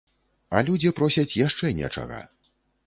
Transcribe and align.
А 0.57 0.61
людзі 0.69 0.93
просяць 1.01 1.37
яшчэ 1.45 1.75
нечага. 1.83 2.19